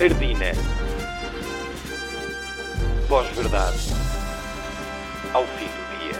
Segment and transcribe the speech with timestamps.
[0.00, 0.52] Ardina.
[3.08, 3.78] Pós-verdade.
[5.34, 6.12] Ao fim do dia.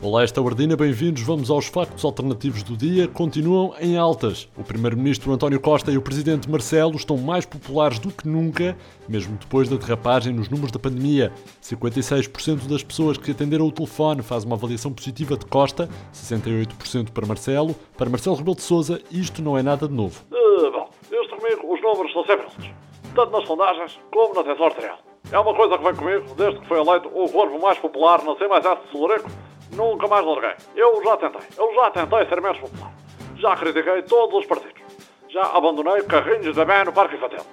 [0.00, 1.20] Olá, esta é Ardina, bem-vindos.
[1.22, 3.08] Vamos aos factos alternativos do dia.
[3.08, 4.48] Continuam em altas.
[4.56, 8.76] O Primeiro-Ministro António Costa e o Presidente Marcelo estão mais populares do que nunca,
[9.08, 11.32] mesmo depois da derrapagem nos números da pandemia.
[11.60, 17.26] 56% das pessoas que atenderam o telefone faz uma avaliação positiva de Costa, 68% para
[17.26, 17.74] Marcelo.
[17.98, 20.22] Para Marcelo Rebelo de Sousa, isto não é nada de novo.
[20.30, 22.70] Uh, bom, isto comigo, os números são sempre altos.
[23.14, 24.98] Tanto nas sondagens como na tensão arterial.
[25.30, 28.34] É uma coisa que vem comigo desde que foi eleito o corpo mais popular na
[28.36, 29.30] C mais S de Celurico.
[29.72, 30.54] Nunca mais larguei.
[30.74, 31.42] Eu já tentei.
[31.56, 32.92] Eu já tentei ser menos popular.
[33.36, 34.82] Já critiquei todos os partidos.
[35.28, 37.44] Já abandonei carrinhos de bebê no Parque Infantil.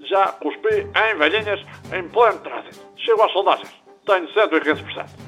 [0.00, 1.60] Já cuspi em velhinhas
[1.92, 2.78] em pleno trânsito.
[2.96, 3.74] Chego às sondagens.
[4.06, 5.27] Tenho 115%.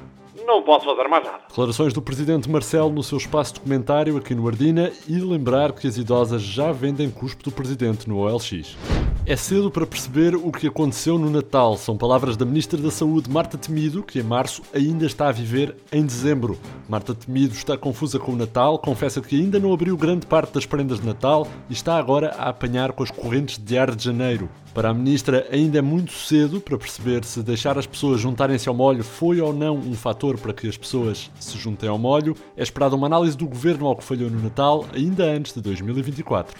[0.51, 1.39] Não posso fazer mais nada.
[1.49, 5.87] Declarações do Presidente Marcelo no seu espaço de comentário aqui no Ardina e lembrar que
[5.87, 8.77] as idosas já vendem cuspo do Presidente no OLX.
[9.25, 11.77] É cedo para perceber o que aconteceu no Natal.
[11.77, 15.77] São palavras da Ministra da Saúde, Marta Temido, que em março ainda está a viver
[15.93, 16.59] em dezembro.
[16.89, 20.67] Marta Temido está confusa com o Natal, confessa que ainda não abriu grande parte das
[20.67, 24.49] prendas de Natal e está agora a apanhar com as correntes de ar de janeiro.
[24.73, 28.75] Para a Ministra, ainda é muito cedo para perceber se deixar as pessoas juntarem-se ao
[28.75, 32.37] molho foi ou não um fator para que as pessoas se juntem ao molho.
[32.57, 36.57] É esperada uma análise do Governo ao que falhou no Natal, ainda antes de 2024.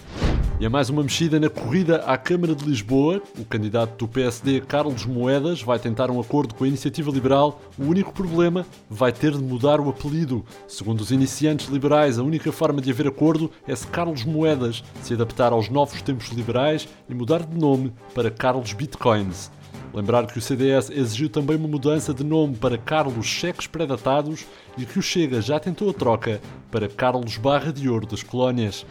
[0.59, 3.23] E há mais uma mexida na corrida à Câmara de Lisboa.
[3.39, 7.63] O candidato do PSD, Carlos Moedas, vai tentar um acordo com a Iniciativa Liberal.
[7.79, 10.45] O único problema vai ter de mudar o apelido.
[10.69, 15.15] Segundo os iniciantes liberais, a única forma de haver acordo é se Carlos Moedas se
[15.15, 19.51] adaptar aos novos tempos liberais e mudar de nome para Carlos Bitcoins.
[19.93, 24.47] Lembrar que o CDS exigiu também uma mudança de nome para Carlos Cheques Predatados
[24.79, 26.41] e que o Chega já tentou a troca
[26.71, 28.87] para Carlos Barra de Ouro das Colónias.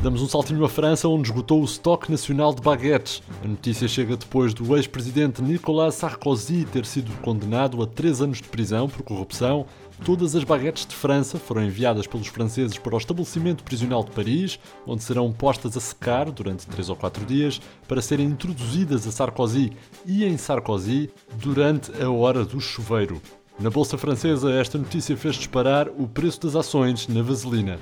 [0.00, 3.22] Damos um saltinho à França, onde esgotou o estoque nacional de baguetes.
[3.42, 8.48] A notícia chega depois do ex-presidente Nicolas Sarkozy ter sido condenado a três anos de
[8.48, 9.66] prisão por corrupção
[10.02, 14.58] Todas as baguetes de França foram enviadas pelos franceses para o estabelecimento prisional de Paris,
[14.86, 19.72] onde serão postas a secar durante 3 ou 4 dias para serem introduzidas a Sarkozy
[20.04, 23.20] e em Sarkozy durante a hora do chuveiro.
[23.58, 27.78] Na Bolsa Francesa, esta notícia fez disparar o preço das ações na vaselina.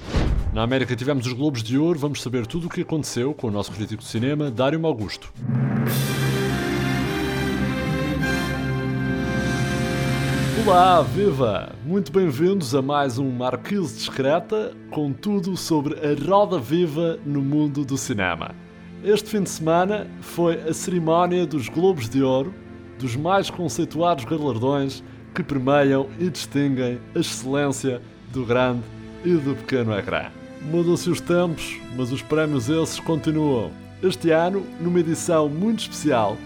[0.52, 3.50] Na América tivemos os Globos de Ouro, vamos saber tudo o que aconteceu com o
[3.50, 5.32] nosso crítico de cinema, Dário Augusto.
[10.64, 11.72] Olá, viva!
[11.84, 17.84] Muito bem-vindos a mais um Marquise Discreta com tudo sobre a roda viva no mundo
[17.84, 18.54] do cinema.
[19.02, 22.54] Este fim de semana foi a cerimónia dos Globos de Ouro,
[22.96, 25.02] dos mais conceituados galardões
[25.34, 28.00] que premiam e distinguem a excelência
[28.32, 28.84] do grande
[29.24, 30.30] e do pequeno ecrã.
[30.70, 33.72] Mudam-se os tempos, mas os prémios esses continuam.
[34.00, 36.36] Este ano, numa edição muito especial,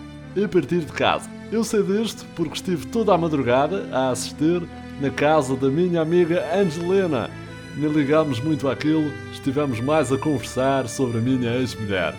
[0.43, 1.29] a partir de casa.
[1.51, 4.63] Eu sei disto porque estive toda a madrugada a assistir
[5.01, 7.31] na casa da minha amiga Angelina.
[7.77, 12.15] Nem ligámos muito àquilo, estivemos mais a conversar sobre a minha ex-mulher.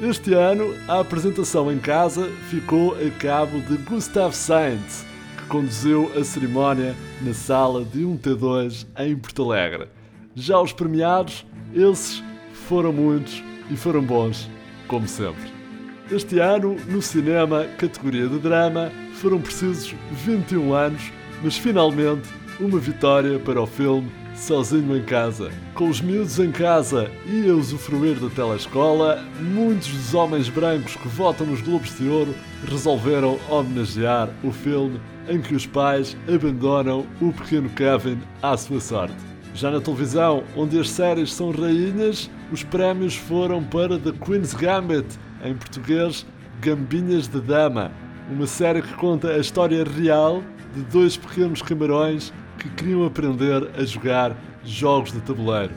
[0.00, 5.04] Este ano, a apresentação em casa ficou a cabo de Gustav Sainz,
[5.36, 9.88] que conduziu a cerimónia na sala de 1T2 em Porto Alegre.
[10.34, 12.22] Já os premiados, esses
[12.52, 14.48] foram muitos e foram bons,
[14.88, 15.61] como sempre.
[16.10, 21.10] Este ano, no cinema, categoria de drama, foram precisos 21 anos,
[21.42, 22.28] mas finalmente
[22.60, 25.50] uma vitória para o filme Sozinho em Casa.
[25.74, 31.08] Com os miúdos em casa e a usufruir da telescola, muitos dos homens brancos que
[31.08, 32.34] votam nos Globos de Ouro
[32.68, 39.14] resolveram homenagear o filme em que os pais abandonam o pequeno Kevin à sua sorte.
[39.54, 45.06] Já na televisão, onde as séries são rainhas, os prémios foram para The Queen's Gambit,
[45.42, 46.24] em português
[46.60, 47.90] Gambinhas de Dama,
[48.30, 50.42] uma série que conta a história real
[50.74, 55.72] de dois pequenos camarões que queriam aprender a jogar jogos de tabuleiro.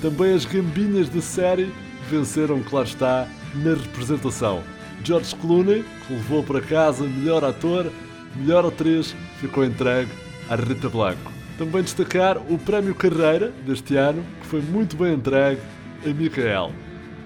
[0.00, 1.72] Também as gambinhas da série
[2.08, 3.26] venceram, claro está,
[3.56, 4.62] na representação.
[5.04, 7.90] George Clooney, que levou para casa melhor ator,
[8.36, 10.10] melhor atriz, ficou entregue
[10.48, 11.32] à Rita Blanco.
[11.56, 15.60] Também destacar o Prémio Carreira deste ano, que foi muito bem entregue
[16.04, 16.72] a Michael.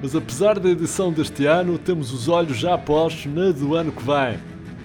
[0.03, 4.03] Mas apesar da edição deste ano, temos os olhos já postos na do ano que
[4.03, 4.37] vem.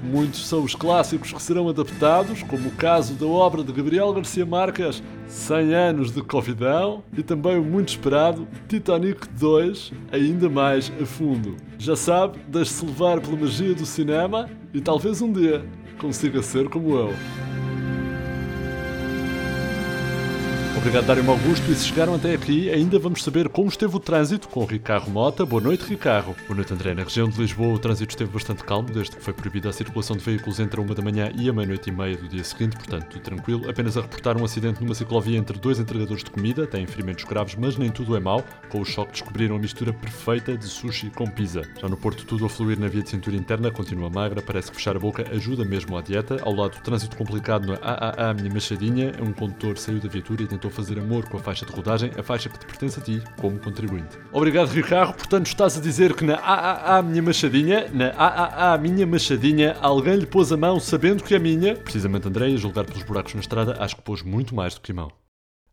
[0.03, 4.45] Muitos são os clássicos que serão adaptados, como o caso da obra de Gabriel Garcia
[4.45, 11.05] Marques, 100 anos de Covidão, e também o muito esperado Titanic 2, ainda mais a
[11.05, 11.57] fundo.
[11.79, 15.65] Já sabe, deixe-se levar pela magia do cinema e talvez um dia
[15.97, 17.56] consiga ser como eu.
[20.77, 21.71] Obrigado, Dário Augusto.
[21.71, 25.09] E se chegaram até aqui, ainda vamos saber como esteve o trânsito com o Ricardo
[25.09, 25.45] Mota.
[25.45, 26.35] Boa noite, Ricardo.
[26.47, 26.93] Boa noite, André.
[26.93, 30.15] Na região de Lisboa, o trânsito esteve bastante calmo, desde que foi proibida a circulação
[30.15, 32.77] de veículos entre a uma da manhã e a meia-noite e meia do dia seguinte,
[32.77, 33.69] portanto, tudo tranquilo.
[33.69, 37.55] Apenas a reportar um acidente numa ciclovia entre dois entregadores de comida, tem ferimentos graves,
[37.55, 38.45] mas nem tudo é mau.
[38.69, 41.63] Com o choque, descobriram a mistura perfeita de sushi com pizza.
[41.81, 44.77] Já no Porto, tudo a fluir na via de cintura interna, continua magra, parece que
[44.77, 46.37] fechar a boca ajuda mesmo à dieta.
[46.43, 50.47] Ao lado do trânsito complicado na AAA Minha Machadinha, um condutor saiu da viatura e
[50.47, 53.21] tentou fazer amor com a faixa de rodagem, a faixa que te pertence a ti,
[53.41, 54.17] como contribuinte.
[54.31, 55.15] Obrigado, Ricardo.
[55.15, 60.25] Portanto, estás a dizer que na AAA Minha Machadinha, na AAA Minha Machadinha, alguém lhe
[60.27, 61.75] pôs a mão sabendo que é minha.
[61.75, 64.91] Precisamente, André, a julgar pelos buracos na estrada, acho que pôs muito mais do que
[64.91, 65.11] a mão.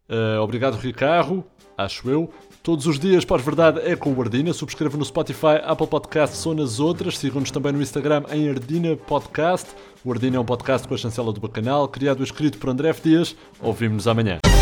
[0.09, 1.45] Uh, obrigado, Ricardo.
[1.77, 2.31] Acho eu.
[2.63, 4.53] Todos os dias, pós-verdade, é com o Ardina.
[4.53, 7.19] Subscreva no Spotify, Apple Podcasts ou nas outras.
[7.19, 9.71] Sigam-nos também no Instagram em Ardina Podcast.
[10.05, 12.91] O Ardina é um podcast com a chancela do Bacanal, criado e escrito por André
[12.91, 13.03] F.
[13.03, 13.37] Dias.
[13.61, 14.54] Ouvimos-nos amanhã.